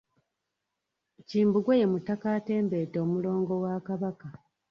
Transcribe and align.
Kimbugwe 1.27 1.73
ye 1.81 1.85
mutaka 1.93 2.25
atembeeta 2.37 2.97
omulongo 3.05 3.53
wa 3.63 3.75
Kabaka. 3.87 4.27